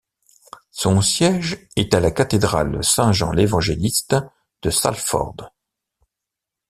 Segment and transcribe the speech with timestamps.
[0.71, 4.15] Son siège est à la cathédrale Saint-Jean-l'Évangéliste
[4.63, 5.51] de Salford.